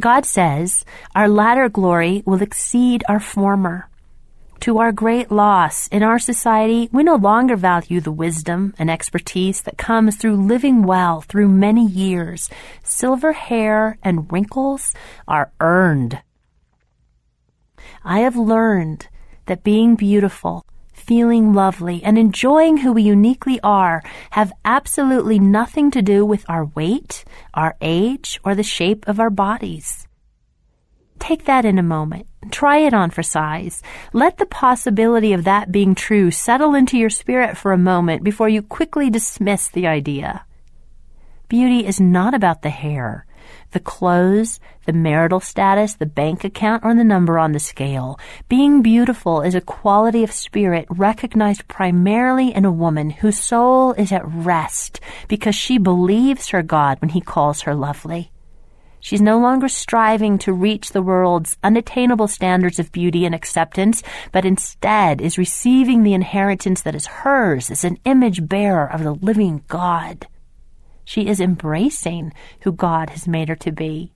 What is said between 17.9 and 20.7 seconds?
I have learned that being beautiful,